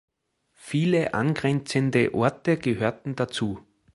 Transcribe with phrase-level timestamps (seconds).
[0.57, 3.63] Viele angrenzende Orte gehörten dazu.